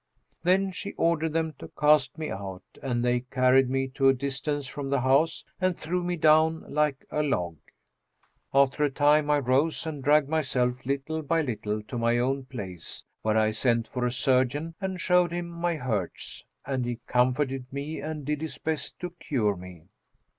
[0.41, 4.65] Then she ordered them to cast me out, and they carried me to a distance
[4.65, 7.57] from the house and threw me down like a log.
[8.51, 13.03] After a time I rose and dragged myself little by little to my own place,
[13.21, 17.99] where I sent for a surgeon and showed him my hurts; and he comforted me
[18.01, 19.83] and did his best to cure me.